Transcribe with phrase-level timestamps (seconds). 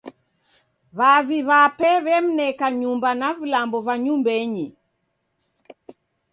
[0.97, 4.67] W'avi w'ape w'emneka nyumba na vilambo va nyumbenyi.